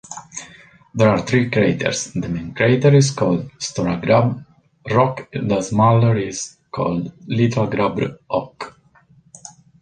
[0.95, 8.73] There are three craters, the main crater is called ""Stóra-Gráb""rók, the smaller is called "Litla-Grábr"ók.